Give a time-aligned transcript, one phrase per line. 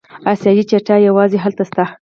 [0.31, 1.83] اسیایي چیتا یوازې هلته شته.